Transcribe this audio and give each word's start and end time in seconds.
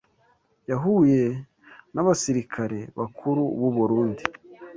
yahuye 0.69 1.21
n’abasirikare 1.93 2.79
bakuru 2.97 3.41
b’u 3.59 3.71
Burundi 3.77 4.23